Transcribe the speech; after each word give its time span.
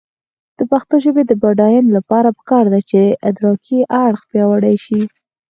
د 0.57 0.59
پښتو 0.71 0.95
ژبې 1.03 1.23
د 1.27 1.31
بډاینې 1.41 1.89
لپاره 1.97 2.29
پکار 2.37 2.65
ده 2.73 2.79
چې 2.89 3.01
ادراکي 3.29 3.79
اړخ 4.05 4.21
پیاوړی 4.31 4.75
شي. 4.85 5.01